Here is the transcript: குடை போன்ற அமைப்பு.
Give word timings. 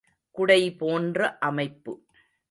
குடை 0.35 0.71
போன்ற 0.71 1.37
அமைப்பு. 1.39 1.93